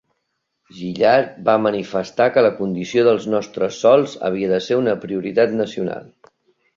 [0.75, 6.09] Gillard va manifestar que la condició dels nostres sòls havia de ser una prioritat nacional.